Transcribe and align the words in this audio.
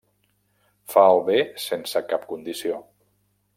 Fa 0.93 1.03
el 1.09 1.21
bé 1.27 1.37
sense 1.65 2.03
cap 2.15 2.25
condició. 2.33 2.83